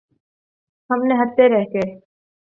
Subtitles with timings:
[0.89, 1.87] ہم نہتے رہ گئے۔